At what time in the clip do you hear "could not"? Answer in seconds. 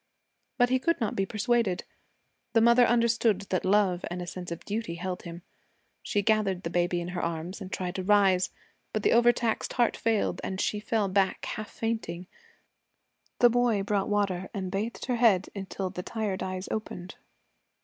0.79-1.15